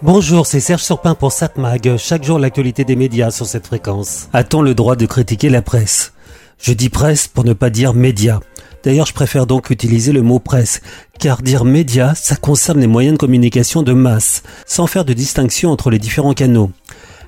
Bonjour, 0.00 0.46
c'est 0.46 0.60
Serge 0.60 0.84
Surpin 0.84 1.16
pour 1.16 1.32
Satmag. 1.32 1.96
Chaque 1.96 2.22
jour, 2.22 2.38
l'actualité 2.38 2.84
des 2.84 2.94
médias 2.94 3.32
sur 3.32 3.46
cette 3.46 3.66
fréquence. 3.66 4.28
A-t-on 4.32 4.62
le 4.62 4.76
droit 4.76 4.94
de 4.94 5.06
critiquer 5.06 5.48
la 5.48 5.60
presse? 5.60 6.12
Je 6.60 6.72
dis 6.72 6.88
presse 6.88 7.26
pour 7.26 7.44
ne 7.44 7.52
pas 7.52 7.68
dire 7.68 7.94
média. 7.94 8.38
D'ailleurs, 8.84 9.06
je 9.06 9.12
préfère 9.12 9.44
donc 9.44 9.70
utiliser 9.70 10.12
le 10.12 10.22
mot 10.22 10.38
presse, 10.38 10.82
car 11.18 11.42
dire 11.42 11.64
média, 11.64 12.14
ça 12.14 12.36
concerne 12.36 12.78
les 12.78 12.86
moyens 12.86 13.14
de 13.14 13.18
communication 13.18 13.82
de 13.82 13.92
masse, 13.92 14.44
sans 14.66 14.86
faire 14.86 15.04
de 15.04 15.14
distinction 15.14 15.72
entre 15.72 15.90
les 15.90 15.98
différents 15.98 16.32
canaux. 16.32 16.70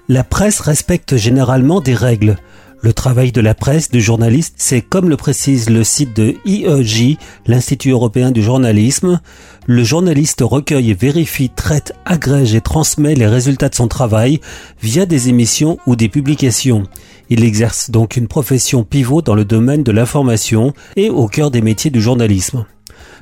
La 0.09 0.23
presse 0.23 0.61
respecte 0.61 1.17
généralement 1.17 1.81
des 1.81 1.95
règles. 1.95 2.37
Le 2.83 2.95
travail 2.95 3.31
de 3.31 3.43
la 3.43 3.55
presse, 3.55 3.91
du 3.91 4.01
journaliste, 4.01 4.55
c'est 4.57 4.81
comme 4.81 5.11
le 5.11 5.19
précise 5.19 5.69
le 5.69 5.85
site 5.85 6.17
de 6.17 6.37
IEJ, 6.47 7.19
l'Institut 7.47 7.91
européen 7.91 8.31
du 8.31 8.43
journalisme, 8.43 9.21
le 9.67 9.85
journaliste 9.85 10.41
recueille, 10.41 10.95
vérifie, 10.95 11.51
traite, 11.51 11.93
agrège 12.07 12.55
et 12.55 12.63
transmet 12.63 13.15
les 13.15 13.27
résultats 13.27 13.69
de 13.69 13.75
son 13.75 13.87
travail 13.87 14.41
via 14.81 15.05
des 15.05 15.29
émissions 15.29 15.77
ou 15.87 15.95
des 15.95 16.09
publications. 16.09 16.85
Il 17.29 17.45
exerce 17.45 17.91
donc 17.91 18.17
une 18.17 18.29
profession 18.29 18.83
pivot 18.83 19.21
dans 19.21 19.35
le 19.35 19.45
domaine 19.45 19.83
de 19.83 19.93
l'information 19.93 20.73
et 20.97 21.11
au 21.11 21.29
cœur 21.29 21.51
des 21.51 21.61
métiers 21.61 21.91
du 21.91 22.01
journalisme. 22.01 22.65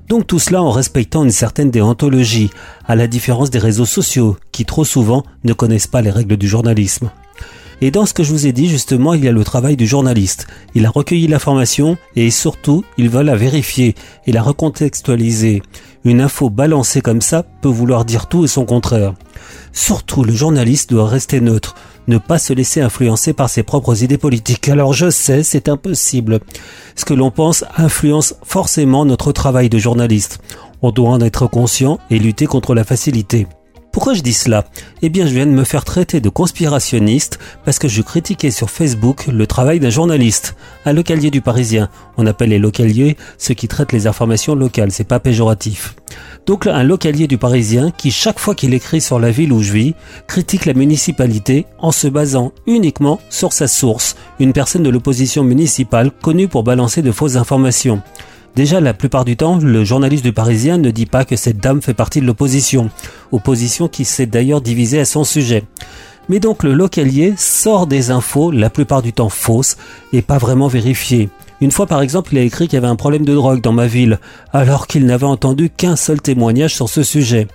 Donc 0.09 0.29
tout 0.29 0.39
cela 0.39 0.63
en 0.63 0.71
respectant 0.71 1.25
une 1.25 1.33
certaine 1.33 1.73
déontologie, 1.73 2.51
à 2.87 2.95
la 2.95 3.09
différence 3.09 3.51
des 3.51 3.59
réseaux 3.59 3.87
sociaux, 3.87 4.37
qui 4.53 4.65
trop 4.65 4.85
souvent 4.85 5.25
ne 5.43 5.53
connaissent 5.53 5.89
pas 5.89 6.01
les 6.01 6.11
règles 6.11 6.37
du 6.37 6.47
journalisme. 6.47 7.11
Et 7.81 7.91
dans 7.91 8.07
ce 8.07 8.15
que 8.15 8.25
je 8.25 8.33
vous 8.33 8.47
ai 8.47 8.53
dit, 8.53 8.69
justement, 8.69 9.15
il 9.15 9.25
y 9.25 9.29
a 9.29 9.33
le 9.33 9.45
travail 9.45 9.77
du 9.77 9.87
journaliste. 9.87 10.49
Il 10.75 10.85
a 10.85 10.91
recueilli 10.91 11.29
l'information 11.29 11.97
et 12.17 12.31
surtout, 12.31 12.85
il 12.97 13.09
va 13.09 13.23
la 13.23 13.37
vérifier 13.37 13.95
et 14.27 14.33
la 14.33 14.43
recontextualiser. 14.43 15.63
Une 16.05 16.21
info 16.21 16.51
balancée 16.51 17.01
comme 17.01 17.21
ça 17.21 17.45
peut 17.45 17.69
vouloir 17.69 18.05
dire 18.05 18.27
tout 18.27 18.45
et 18.45 18.49
son 18.49 18.65
contraire. 18.65 19.15
Surtout, 19.73 20.25
le 20.25 20.33
journaliste 20.33 20.91
doit 20.91 21.07
rester 21.07 21.41
neutre, 21.41 21.77
ne 22.09 22.19
pas 22.19 22.39
se 22.39 22.53
laisser 22.53 22.81
influencer 22.81 23.33
par 23.33 23.49
ses 23.49 23.63
propres 23.63 24.03
idées 24.03 24.19
politiques. 24.19 24.69
Alors 24.69 24.93
je 24.93 25.11
sais, 25.11 25.43
c'est 25.43 25.69
impossible. 25.69 26.41
Ce 26.97 27.05
que 27.05 27.15
l'on 27.15 27.31
pense 27.31 27.65
influence 27.77 28.35
forcément 28.43 29.05
notre 29.05 29.31
travail 29.31 29.69
de 29.69 29.79
journaliste. 29.79 30.41
On 30.83 30.91
doit 30.91 31.11
en 31.11 31.21
être 31.21 31.47
conscient 31.47 31.99
et 32.11 32.19
lutter 32.19 32.47
contre 32.47 32.75
la 32.75 32.85
facilité. 32.85 33.47
Pourquoi 33.99 34.15
je 34.15 34.23
dis 34.23 34.33
cela? 34.33 34.65
Eh 35.03 35.09
bien, 35.09 35.27
je 35.27 35.35
viens 35.35 35.45
de 35.45 35.51
me 35.51 35.65
faire 35.65 35.85
traiter 35.85 36.21
de 36.21 36.29
conspirationniste 36.29 37.41
parce 37.65 37.81
que 37.81 37.89
je 37.89 38.01
critiquais 38.01 38.53
sur 38.53 38.71
Facebook 38.71 39.27
le 39.27 39.45
travail 39.49 39.81
d'un 39.81 39.91
journaliste, 39.91 40.55
un 40.85 40.93
localier 40.93 41.33
du 41.33 41.41
Parisien. 41.41 41.89
On 42.17 42.25
appelle 42.29 42.51
les 42.51 42.61
localiers 42.61 43.17
ceux 43.39 43.55
qui 43.55 43.67
traitent 43.67 43.91
les 43.91 44.07
informations 44.07 44.55
locales, 44.55 44.93
c'est 44.93 45.03
pas 45.03 45.19
péjoratif. 45.19 45.97
Donc 46.47 46.69
un 46.69 46.85
localier 46.85 47.27
du 47.27 47.39
Parisien 47.39 47.91
qui, 47.91 48.13
chaque 48.13 48.39
fois 48.39 48.55
qu'il 48.55 48.73
écrit 48.73 49.01
sur 49.01 49.19
la 49.19 49.33
ville 49.33 49.53
où 49.53 49.63
je 49.63 49.73
vis, 49.73 49.95
critique 50.29 50.65
la 50.67 50.75
municipalité 50.75 51.67
en 51.81 51.91
se 51.91 52.07
basant 52.07 52.53
uniquement 52.69 53.19
sur 53.31 53.53
sa 53.53 53.67
source, 53.67 54.15
une 54.39 54.53
personne 54.53 54.85
de 54.85 54.91
l'opposition 54.91 55.43
municipale 55.43 56.13
connue 56.13 56.47
pour 56.47 56.63
balancer 56.63 57.03
de 57.03 57.11
fausses 57.11 57.35
informations. 57.35 58.01
Déjà, 58.57 58.81
la 58.81 58.95
plupart 58.95 59.25
du 59.25 59.37
temps, 59.37 59.59
le 59.59 59.85
journaliste 59.85 60.25
du 60.25 60.33
Parisien 60.33 60.79
ne 60.79 60.91
dit 60.91 61.07
pas 61.07 61.25
que 61.25 61.37
cette 61.37 61.59
dame 61.59 61.81
fait 61.81 61.95
partie 61.95 62.21
de 62.21 62.27
l'opposition, 62.27 62.91
opposition 63.31 63.89
qui 63.89 64.05
s'est 64.05 64.27
d'ailleurs 64.27 64.61
divisée 64.61 65.01
à 65.01 65.05
son 65.05 65.25
sujet. 65.25 65.65
Mais 66.29 66.41
donc 66.41 66.63
le 66.63 66.75
localier 66.75 67.35
sort 67.37 67.87
des 67.87 68.11
infos, 68.11 68.51
la 68.51 68.69
plupart 68.69 69.01
du 69.01 69.13
temps 69.13 69.29
fausses, 69.29 69.77
et 70.13 70.23
pas 70.23 70.39
vraiment 70.39 70.69
vérifiées. 70.69 71.31
Une 71.61 71.71
fois 71.71 71.87
par 71.87 72.03
exemple, 72.03 72.31
il 72.33 72.39
a 72.39 72.43
écrit 72.43 72.67
qu'il 72.67 72.75
y 72.75 72.79
avait 72.79 72.87
un 72.87 72.97
problème 72.97 73.25
de 73.25 73.35
drogue 73.35 73.63
dans 73.63 73.73
ma 73.73 73.87
ville, 73.87 74.19
alors 74.53 74.87
qu'il 74.87 75.07
n'avait 75.07 75.25
entendu 75.25 75.71
qu'un 75.71 75.97
seul 75.97 76.21
témoignage 76.21 76.75
sur 76.75 76.89
ce 76.89 77.03
sujet. 77.03 77.49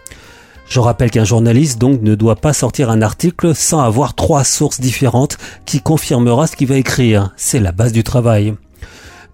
Je 0.69 0.79
rappelle 0.79 1.11
qu'un 1.11 1.25
journaliste 1.25 1.79
donc 1.79 2.01
ne 2.01 2.15
doit 2.15 2.37
pas 2.37 2.53
sortir 2.53 2.89
un 2.89 3.01
article 3.01 3.53
sans 3.53 3.81
avoir 3.81 4.15
trois 4.15 4.43
sources 4.43 4.79
différentes 4.79 5.37
qui 5.65 5.81
confirmera 5.81 6.47
ce 6.47 6.55
qu'il 6.55 6.67
va 6.67 6.77
écrire. 6.77 7.31
C'est 7.35 7.59
la 7.59 7.71
base 7.71 7.91
du 7.91 8.03
travail. 8.03 8.55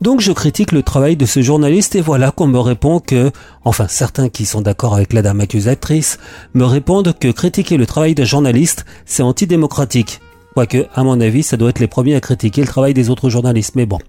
Donc 0.02 0.22
je 0.22 0.32
critique 0.32 0.72
le 0.72 0.82
travail 0.82 1.18
de 1.18 1.26
ce 1.26 1.42
journaliste 1.42 1.96
et 1.96 2.02
voilà 2.02 2.32
qu'on 2.32 2.48
me 2.48 2.60
répond 2.60 3.00
que, 3.00 3.32
enfin 3.66 3.88
certains 3.90 4.30
qui 4.30 4.46
sont 4.46 4.62
d'accord 4.62 4.96
avec 4.96 5.12
la 5.12 5.22
dame 5.22 5.42
accusatrice, 5.42 6.20
me 6.54 6.64
répondent 6.64 7.14
que 7.20 7.30
critiquer 7.30 7.76
le 7.76 7.86
travail 7.86 8.16
d'un 8.16 8.24
journaliste, 8.24 8.86
c'est 9.06 9.24
antidémocratique. 9.24 10.22
Quoique, 10.54 10.88
à 10.96 11.04
mon 11.04 11.20
avis, 11.20 11.44
ça 11.44 11.58
doit 11.58 11.70
être 11.70 11.80
les 11.80 11.88
premiers 11.88 12.16
à 12.16 12.22
critiquer 12.22 12.62
le 12.62 12.68
travail 12.68 12.94
des 12.94 13.10
autres 13.10 13.30
journalistes, 13.30 13.76
mais 13.76 13.86
bon. 13.86 14.00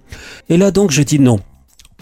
Et 0.49 0.57
là 0.57 0.71
donc 0.71 0.93
je 0.93 1.03
dis 1.03 1.19
non. 1.19 1.41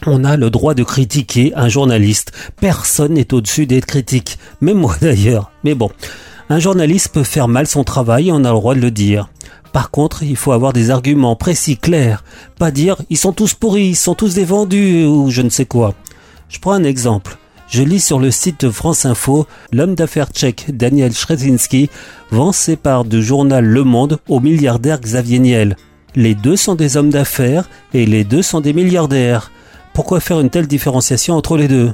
On 0.06 0.22
a 0.22 0.37
le 0.37 0.50
droit 0.50 0.75
de 0.75 0.84
critiquer 0.84 1.53
un 1.56 1.69
journaliste. 1.69 2.32
Personne 2.60 3.15
n'est 3.15 3.32
au-dessus 3.32 3.66
d'être 3.66 3.87
critique. 3.87 4.38
Même 4.60 4.78
moi 4.78 4.97
d'ailleurs. 5.00 5.50
Mais 5.65 5.75
bon. 5.75 5.91
Un 6.50 6.60
journaliste 6.60 7.09
peut 7.12 7.25
faire 7.25 7.49
mal 7.49 7.66
son 7.66 7.84
travail 7.84 8.28
et 8.28 8.32
on 8.32 8.44
a 8.44 8.53
le 8.53 8.59
droit 8.59 8.75
de 8.75 8.81
le 8.81 8.91
dire. 8.91 9.28
Par 9.78 9.93
contre, 9.93 10.25
il 10.25 10.34
faut 10.34 10.50
avoir 10.50 10.72
des 10.72 10.91
arguments 10.91 11.37
précis, 11.37 11.77
clairs. 11.77 12.25
Pas 12.59 12.72
dire 12.72 12.97
ils 13.11 13.16
sont 13.16 13.33
tous 13.33 13.55
pourris, 13.55 13.91
ils 13.91 13.94
sont 13.94 14.16
tous 14.16 14.34
des 14.34 14.44
vendus 14.44 15.05
ou 15.05 15.31
je 15.31 15.41
ne 15.41 15.50
sais 15.50 15.66
quoi. 15.66 15.94
Je 16.49 16.59
prends 16.59 16.72
un 16.72 16.83
exemple. 16.83 17.39
Je 17.69 17.84
lis 17.84 18.00
sur 18.00 18.19
le 18.19 18.33
site 18.33 18.62
de 18.62 18.71
France 18.72 19.06
Info, 19.06 19.47
l'homme 19.71 19.94
d'affaires 19.94 20.33
tchèque 20.33 20.77
Daniel 20.77 21.12
Shrezinski 21.12 21.91
vend 22.33 22.50
ses 22.50 22.75
parts 22.75 23.05
du 23.05 23.22
journal 23.22 23.65
Le 23.65 23.84
Monde 23.84 24.19
au 24.28 24.41
milliardaire 24.41 25.00
Xavier 25.00 25.38
Niel. 25.38 25.77
Les 26.17 26.34
deux 26.34 26.56
sont 26.56 26.75
des 26.75 26.97
hommes 26.97 27.11
d'affaires 27.11 27.71
et 27.94 28.05
les 28.05 28.25
deux 28.25 28.43
sont 28.43 28.61
des 28.61 28.72
milliardaires. 28.72 29.53
Pourquoi 29.94 30.19
faire 30.19 30.41
une 30.41 30.50
telle 30.50 30.67
différenciation 30.67 31.37
entre 31.37 31.56
les 31.56 31.69
deux? 31.69 31.93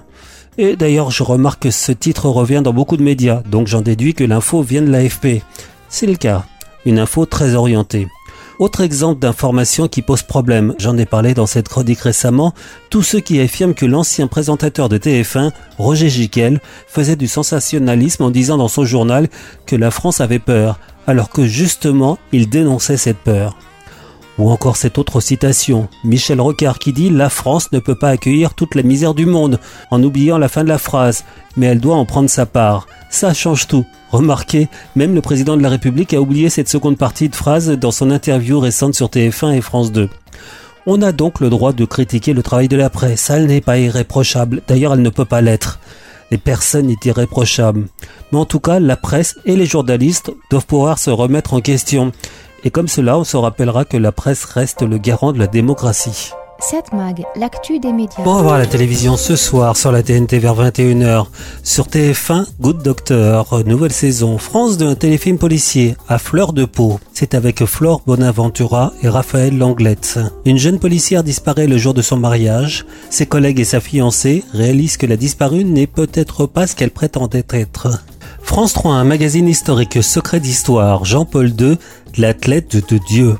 Et 0.56 0.76
d'ailleurs, 0.76 1.10
je 1.10 1.22
remarque 1.22 1.64
que 1.64 1.70
ce 1.70 1.92
titre 1.92 2.30
revient 2.30 2.62
dans 2.64 2.72
beaucoup 2.72 2.96
de 2.96 3.02
médias, 3.02 3.42
donc 3.42 3.66
j'en 3.66 3.82
déduis 3.82 4.14
que 4.14 4.24
l'info 4.24 4.62
vient 4.62 4.80
de 4.80 4.90
l'AFP. 4.90 5.42
C'est 5.90 6.06
le 6.06 6.16
cas 6.16 6.46
une 6.84 6.98
info 6.98 7.26
très 7.26 7.54
orientée. 7.54 8.08
Autre 8.60 8.82
exemple 8.82 9.18
d'information 9.18 9.88
qui 9.88 10.00
pose 10.00 10.22
problème, 10.22 10.74
j'en 10.78 10.96
ai 10.96 11.06
parlé 11.06 11.34
dans 11.34 11.46
cette 11.46 11.68
chronique 11.68 12.00
récemment, 12.00 12.54
tous 12.88 13.02
ceux 13.02 13.18
qui 13.18 13.40
affirment 13.40 13.74
que 13.74 13.84
l'ancien 13.84 14.28
présentateur 14.28 14.88
de 14.88 14.96
TF1, 14.96 15.50
Roger 15.76 16.08
Giquel, 16.08 16.60
faisait 16.86 17.16
du 17.16 17.26
sensationnalisme 17.26 18.22
en 18.22 18.30
disant 18.30 18.56
dans 18.56 18.68
son 18.68 18.84
journal 18.84 19.28
que 19.66 19.74
la 19.74 19.90
France 19.90 20.20
avait 20.20 20.38
peur, 20.38 20.78
alors 21.08 21.30
que 21.30 21.44
justement 21.46 22.16
il 22.32 22.48
dénonçait 22.48 22.96
cette 22.96 23.18
peur. 23.18 23.56
Ou 24.38 24.50
encore 24.50 24.76
cette 24.76 24.98
autre 24.98 25.20
citation, 25.20 25.88
Michel 26.02 26.40
Rocard 26.40 26.78
qui 26.78 26.92
dit 26.92 27.08
La 27.08 27.30
France 27.30 27.70
ne 27.72 27.78
peut 27.78 27.94
pas 27.94 28.10
accueillir 28.10 28.54
toute 28.54 28.74
la 28.74 28.82
misère 28.82 29.14
du 29.14 29.26
monde, 29.26 29.60
en 29.90 30.02
oubliant 30.02 30.38
la 30.38 30.48
fin 30.48 30.64
de 30.64 30.68
la 30.68 30.78
phrase, 30.78 31.24
mais 31.56 31.66
elle 31.66 31.80
doit 31.80 31.94
en 31.94 32.04
prendre 32.04 32.28
sa 32.28 32.44
part. 32.44 32.86
Ça 33.10 33.32
change 33.32 33.68
tout. 33.68 33.86
Remarquez, 34.10 34.68
même 34.96 35.14
le 35.14 35.20
président 35.20 35.56
de 35.56 35.62
la 35.62 35.68
République 35.68 36.14
a 36.14 36.20
oublié 36.20 36.50
cette 36.50 36.68
seconde 36.68 36.98
partie 36.98 37.28
de 37.28 37.36
phrase 37.36 37.70
dans 37.70 37.92
son 37.92 38.10
interview 38.10 38.58
récente 38.58 38.94
sur 38.94 39.08
TF1 39.08 39.54
et 39.54 39.60
France 39.60 39.92
2. 39.92 40.08
On 40.86 41.00
a 41.00 41.12
donc 41.12 41.40
le 41.40 41.48
droit 41.48 41.72
de 41.72 41.84
critiquer 41.84 42.32
le 42.32 42.42
travail 42.42 42.68
de 42.68 42.76
la 42.76 42.90
presse, 42.90 43.30
elle 43.30 43.46
n'est 43.46 43.60
pas 43.60 43.78
irréprochable, 43.78 44.62
d'ailleurs 44.66 44.94
elle 44.94 45.02
ne 45.02 45.10
peut 45.10 45.24
pas 45.24 45.40
l'être. 45.40 45.78
Et 46.30 46.38
personne 46.38 46.86
n'est 46.86 46.96
irréprochable. 47.04 47.86
Mais 48.32 48.38
en 48.38 48.44
tout 48.44 48.58
cas, 48.58 48.80
la 48.80 48.96
presse 48.96 49.36
et 49.44 49.56
les 49.56 49.66
journalistes 49.66 50.32
doivent 50.50 50.66
pouvoir 50.66 50.98
se 50.98 51.10
remettre 51.10 51.54
en 51.54 51.60
question. 51.60 52.12
Et 52.64 52.70
comme 52.70 52.88
cela, 52.88 53.18
on 53.18 53.24
se 53.24 53.36
rappellera 53.36 53.84
que 53.84 53.96
la 53.96 54.10
presse 54.10 54.44
reste 54.44 54.82
le 54.82 54.98
garant 54.98 55.32
de 55.32 55.38
la 55.38 55.46
démocratie. 55.46 56.32
Cette 56.60 56.94
mag, 56.94 57.24
l'actu 57.36 57.78
des 57.78 57.92
médias. 57.92 58.22
Pour 58.22 58.42
voir 58.42 58.58
la 58.58 58.66
télévision 58.66 59.18
ce 59.18 59.36
soir 59.36 59.76
sur 59.76 59.92
la 59.92 60.02
TNT 60.02 60.38
vers 60.38 60.54
21h. 60.54 61.26
Sur 61.62 61.88
TF1, 61.88 62.46
Good 62.60 62.82
Doctor, 62.82 63.62
nouvelle 63.66 63.92
saison. 63.92 64.38
France 64.38 64.78
de 64.78 64.86
un 64.86 64.94
téléfilm 64.94 65.36
policier 65.36 65.96
à 66.08 66.18
fleur 66.18 66.54
de 66.54 66.64
peau. 66.64 67.00
C'est 67.12 67.34
avec 67.34 67.64
Flore 67.66 68.00
Bonaventura 68.06 68.94
et 69.02 69.08
Raphaël 69.08 69.58
Langlette. 69.58 70.20
Une 70.46 70.58
jeune 70.58 70.78
policière 70.78 71.22
disparaît 71.22 71.66
le 71.66 71.76
jour 71.76 71.92
de 71.92 72.02
son 72.02 72.16
mariage. 72.16 72.86
Ses 73.10 73.26
collègues 73.26 73.60
et 73.60 73.64
sa 73.64 73.80
fiancée 73.80 74.42
réalisent 74.54 74.96
que 74.96 75.06
la 75.06 75.16
disparue 75.16 75.64
n'est 75.64 75.86
peut-être 75.86 76.46
pas 76.46 76.66
ce 76.66 76.76
qu'elle 76.76 76.92
prétendait 76.92 77.44
être. 77.50 77.88
France 78.54 78.72
3, 78.74 78.94
un 78.94 79.02
magazine 79.02 79.48
historique 79.48 80.00
secret 80.00 80.38
d'histoire. 80.38 81.04
Jean-Paul 81.04 81.52
II, 81.60 81.76
l'athlète 82.16 82.76
de 82.88 82.98
Dieu. 82.98 83.36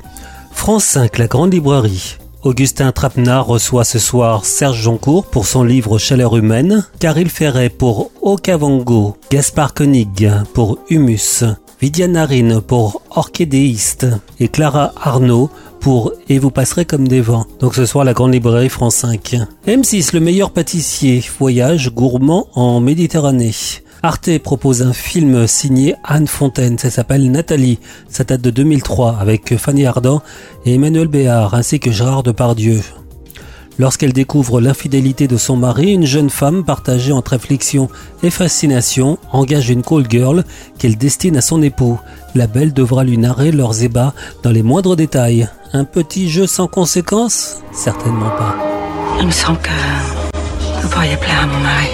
France 0.51 0.83
5, 0.83 1.19
la 1.19 1.27
grande 1.27 1.53
librairie. 1.53 2.17
Augustin 2.43 2.91
Trapenard 2.91 3.47
reçoit 3.47 3.85
ce 3.85 3.97
soir 3.97 4.43
Serge 4.43 4.81
Joncourt 4.81 5.25
pour 5.25 5.45
son 5.47 5.63
livre 5.63 5.99
Chaleur 5.99 6.35
humaine, 6.35 6.85
Caril 6.99 7.29
Ferret 7.29 7.69
pour 7.69 8.11
Okavango, 8.21 9.15
Gaspard 9.31 9.73
Koenig 9.73 10.29
pour 10.53 10.79
Humus, 10.89 11.45
Vidiane 11.79 12.11
Narine 12.11 12.59
pour 12.59 13.01
Orchidéiste 13.11 14.07
et 14.41 14.49
Clara 14.49 14.91
Arnaud 15.01 15.49
pour 15.79 16.11
Et 16.27 16.39
vous 16.39 16.51
passerez 16.51 16.83
comme 16.83 17.07
des 17.07 17.21
vents. 17.21 17.45
Donc 17.61 17.75
ce 17.75 17.85
soir 17.85 18.03
la 18.03 18.11
grande 18.11 18.33
librairie 18.33 18.67
France 18.67 18.95
5. 18.95 19.37
M6, 19.65 20.13
le 20.13 20.19
meilleur 20.19 20.51
pâtissier, 20.51 21.23
voyage 21.39 21.93
gourmand 21.93 22.47
en 22.53 22.81
Méditerranée. 22.81 23.53
Arte 24.03 24.37
propose 24.39 24.81
un 24.81 24.93
film 24.93 25.47
signé 25.47 25.95
Anne 26.03 26.27
Fontaine, 26.27 26.77
ça 26.77 26.89
s'appelle 26.89 27.29
Nathalie, 27.31 27.79
ça 28.09 28.23
date 28.23 28.41
de 28.41 28.51
2003 28.51 29.17
avec 29.19 29.57
Fanny 29.57 29.85
Ardant 29.85 30.21
et 30.65 30.75
Emmanuel 30.75 31.07
Béard 31.07 31.53
ainsi 31.53 31.79
que 31.79 31.91
Gérard 31.91 32.23
Depardieu. 32.23 32.81
Lorsqu'elle 33.77 34.13
découvre 34.13 34.61
l'infidélité 34.61 35.27
de 35.27 35.35
son 35.35 35.57
mari, 35.57 35.91
une 35.91 36.05
jeune 36.05 36.29
femme 36.29 36.63
partagée 36.63 37.11
entre 37.11 37.33
affliction 37.33 37.89
et 38.23 38.29
fascination 38.29 39.17
engage 39.33 39.69
une 39.69 39.83
call 39.83 40.05
girl 40.09 40.45
qu'elle 40.77 40.97
destine 40.97 41.35
à 41.35 41.41
son 41.41 41.61
époux. 41.61 41.99
La 42.35 42.47
belle 42.47 42.73
devra 42.73 43.03
lui 43.03 43.17
narrer 43.17 43.51
leurs 43.51 43.83
ébats 43.83 44.13
dans 44.43 44.51
les 44.51 44.63
moindres 44.63 44.95
détails. 44.95 45.49
Un 45.73 45.83
petit 45.83 46.29
jeu 46.29 46.47
sans 46.47 46.67
conséquences? 46.67 47.57
Certainement 47.73 48.29
pas. 48.29 48.55
Il 49.19 49.27
me 49.27 49.31
semble 49.31 49.59
que 49.59 49.69
vous 50.81 50.87
pourriez 50.89 51.17
plaire 51.17 51.41
à 51.41 51.47
mon 51.47 51.59
mari. 51.59 51.87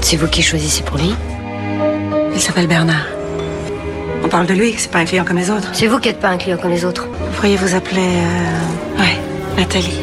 C'est 0.00 0.16
vous 0.16 0.26
qui 0.26 0.42
choisissez 0.42 0.82
pour 0.82 0.96
lui 0.96 1.14
Il 2.38 2.40
s'appelle 2.40 2.68
Bernard. 2.68 3.04
On 4.22 4.28
parle 4.28 4.46
de 4.46 4.54
lui, 4.54 4.72
c'est 4.78 4.92
pas 4.92 5.00
un 5.00 5.04
client 5.04 5.24
comme 5.24 5.38
les 5.38 5.50
autres. 5.50 5.70
C'est 5.72 5.88
vous 5.88 5.98
qui 5.98 6.06
n'êtes 6.06 6.20
pas 6.20 6.28
un 6.28 6.36
client 6.36 6.56
comme 6.56 6.70
les 6.70 6.84
autres. 6.84 7.08
Vous 7.08 7.34
pourriez 7.34 7.56
vous 7.56 7.74
appeler... 7.74 8.00
Euh... 8.00 9.00
Ouais, 9.00 9.18
Nathalie. 9.56 9.98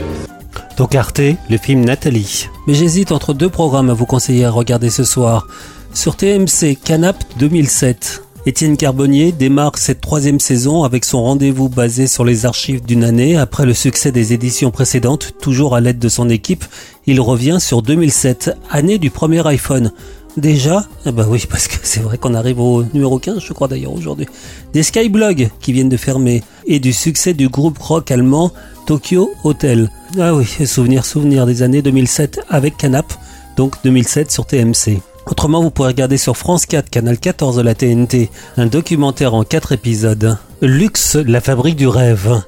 Donc 0.76 0.96
Arte, 0.96 1.22
le 1.50 1.58
film 1.58 1.86
Nathalie. 1.86 2.50
Mais 2.68 2.74
j'hésite 2.74 3.14
entre 3.14 3.34
deux 3.34 3.48
programmes 3.48 3.90
à 3.90 3.94
vous 3.94 4.06
conseiller 4.06 4.44
à 4.44 4.52
regarder 4.52 4.90
ce 4.90 5.06
soir. 5.06 5.48
Sur 5.94 6.18
TMC, 6.18 6.78
Canap 6.84 7.24
2007. 7.40 8.24
Étienne 8.46 8.76
Carbonnier 8.76 9.32
démarre 9.32 9.78
cette 9.78 10.02
troisième 10.02 10.42
saison 10.42 10.84
avec 10.84 11.06
son 11.06 11.24
rendez-vous 11.24 11.70
basé 11.70 12.06
sur 12.06 12.26
les 12.26 12.46
archives 12.46 12.86
d'une 12.86 13.06
année. 13.06 13.38
Après 13.38 13.66
le 13.66 13.74
succès 13.74 14.12
des 14.12 14.34
éditions 14.34 14.72
précédentes, 14.72 15.32
toujours 15.40 15.74
à 15.74 15.80
l'aide 15.80 16.00
de 16.00 16.10
son 16.10 16.30
équipe, 16.30 16.66
il 17.08 17.22
revient 17.22 17.60
sur 17.62 17.82
2007, 17.82 18.52
année 18.70 18.98
du 18.98 19.10
premier 19.10 19.48
iPhone. 19.48 19.94
Déjà 20.38 20.86
Ah 21.06 21.12
bah 21.12 21.26
oui, 21.30 21.46
parce 21.50 21.68
que 21.68 21.76
c'est 21.84 22.02
vrai 22.02 22.18
qu'on 22.18 22.34
arrive 22.34 22.60
au 22.60 22.84
numéro 22.94 23.20
15, 23.20 23.40
je 23.40 23.54
crois 23.54 23.68
d'ailleurs 23.68 23.94
aujourd'hui. 23.94 24.28
Des 24.74 24.84
Skyblogs 24.84 25.50
qui 25.60 25.74
viennent 25.74 25.90
de 25.90 25.98
fermer 25.98 26.44
et 26.66 26.80
du 26.80 26.94
succès 26.94 27.34
du 27.34 27.50
groupe 27.50 27.78
rock 27.78 28.12
allemand 28.12 28.52
Tokyo 28.86 29.32
Hotel. 29.44 29.90
Ah 30.20 30.34
oui, 30.34 30.46
souvenir, 30.66 31.06
souvenir 31.06 31.46
des 31.46 31.64
années 31.64 31.82
2007 31.82 32.42
avec 32.50 32.78
Canap, 32.78 33.14
donc 33.58 33.76
2007 33.84 34.32
sur 34.32 34.46
TMC. 34.46 35.00
Autrement, 35.28 35.62
vous 35.62 35.72
pourrez 35.72 35.90
regarder 35.90 36.18
sur 36.18 36.38
France 36.38 36.68
4, 36.68 36.90
canal 36.90 37.18
14 37.18 37.56
de 37.56 37.62
la 37.64 37.74
TNT, 37.74 38.30
un 38.58 38.68
documentaire 38.68 39.34
en 39.34 39.44
4 39.44 39.72
épisodes. 39.72 40.38
Luxe, 40.62 41.16
la 41.16 41.42
fabrique 41.42 41.78
du 41.78 41.88
rêve. 41.88 42.42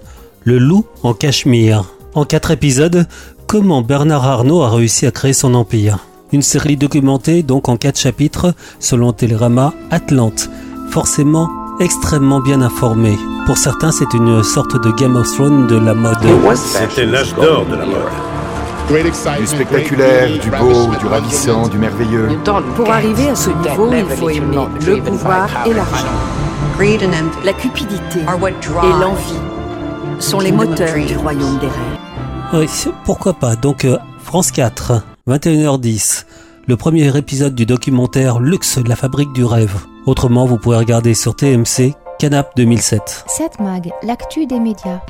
Le 0.43 0.59
loup 0.59 0.85
en 1.01 1.13
cachemire. 1.13 1.85
En 2.13 2.23
4 2.23 2.51
épisodes, 2.51 3.07
comment 3.47 3.81
Bernard 3.81 4.25
Arnault 4.25 4.61
a 4.61 4.69
réussi 4.69 5.07
à 5.07 5.11
créer 5.11 5.33
son 5.33 5.55
empire. 5.55 6.05
Une 6.33 6.41
série 6.41 6.75
documentée 6.75 7.41
donc 7.41 7.69
en 7.69 7.77
4 7.77 7.97
chapitres 7.97 8.53
selon 8.79 9.13
Télérama 9.13 9.74
Atlante. 9.91 10.50
Forcément 10.91 11.50
extrêmement 11.79 12.41
bien 12.41 12.62
informé. 12.62 13.18
Pour 13.45 13.57
certains, 13.57 13.91
c'est 13.91 14.13
une 14.13 14.44
sorte 14.44 14.81
de 14.83 14.91
Game 14.91 15.15
of 15.15 15.27
Thrones 15.33 15.68
de 15.68 15.77
la 15.77 15.94
mode. 15.94 16.18
C'était 16.56 17.06
l'âge 17.06 17.33
d'or 17.35 17.65
de 17.65 17.75
la 17.75 17.85
mode. 17.85 19.39
Du 19.39 19.47
spectaculaire, 19.47 20.29
du 20.39 20.50
beau, 20.50 20.95
du 21.00 21.06
ravissant, 21.07 21.68
du 21.68 21.77
merveilleux. 21.77 22.30
Pour 22.75 22.89
arriver 22.91 23.30
à 23.30 23.35
ce 23.35 23.50
niveau, 23.50 23.91
il 23.94 24.06
faut 24.15 24.30
aimer 24.30 24.57
le 24.85 25.01
pouvoir 25.01 25.50
et 25.65 25.73
l'argent. 25.73 26.07
La 27.44 27.53
cupidité 27.53 28.19
et 28.19 29.00
l'envie 29.01 29.39
sont 30.19 30.39
les 30.39 30.51
moteurs 30.51 30.95
du 30.95 31.18
royaume 31.18 31.57
des 31.59 31.68
rêves. 31.68 31.97
Oui, 32.53 32.68
pourquoi 33.03 33.33
pas? 33.33 33.56
Donc, 33.56 33.83
euh, 33.83 33.97
France 34.23 34.51
4, 34.51 35.01
21h10. 35.27 36.24
Le 36.68 36.77
premier 36.77 37.18
épisode 37.18 37.53
du 37.53 37.65
documentaire 37.65 38.39
Luxe, 38.39 38.79
la 38.88 38.95
fabrique 38.95 39.33
du 39.33 39.44
rêve. 39.44 39.75
Autrement, 40.06 40.45
vous 40.45 40.57
pouvez 40.57 40.77
regarder 40.77 41.13
sur 41.13 41.35
TMC 41.35 41.95
Canap 42.18 42.56
2007. 42.56 43.25
7 43.27 43.59
Mag, 43.59 43.91
l'actu 44.03 44.45
des 44.45 44.59
médias. 44.59 45.01